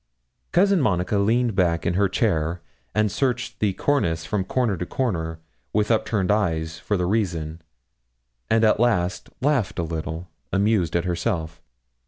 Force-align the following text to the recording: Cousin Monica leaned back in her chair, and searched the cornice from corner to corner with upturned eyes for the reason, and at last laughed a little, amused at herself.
Cousin 0.51 0.81
Monica 0.81 1.19
leaned 1.19 1.53
back 1.53 1.85
in 1.85 1.93
her 1.93 2.09
chair, 2.09 2.59
and 2.95 3.11
searched 3.11 3.59
the 3.59 3.73
cornice 3.73 4.25
from 4.25 4.43
corner 4.43 4.75
to 4.75 4.85
corner 4.87 5.37
with 5.73 5.91
upturned 5.91 6.31
eyes 6.31 6.79
for 6.79 6.97
the 6.97 7.05
reason, 7.05 7.61
and 8.49 8.63
at 8.63 8.79
last 8.79 9.29
laughed 9.41 9.77
a 9.77 9.83
little, 9.83 10.27
amused 10.51 10.95
at 10.95 11.05
herself. 11.05 11.61